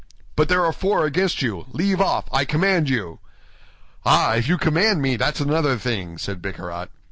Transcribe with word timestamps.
"But 0.35 0.49
there 0.49 0.65
are 0.65 0.73
four 0.73 1.05
against 1.05 1.43
you; 1.43 1.67
leave 1.73 2.01
off, 2.01 2.25
I 2.31 2.43
command 2.43 2.89
you." 2.89 3.19
"Ah, 4.03 4.33
if 4.33 4.47
you 4.47 4.57
command 4.57 4.99
me, 4.99 5.15
that's 5.15 5.39
another 5.41 5.77
thing," 5.77 6.17
said 6.17 6.41
Bicarat. 6.41 6.89